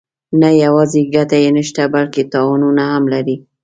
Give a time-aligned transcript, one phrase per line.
[0.41, 3.35] نه یوازې ګټه یې نشته بلکې تاوانونه هم لري.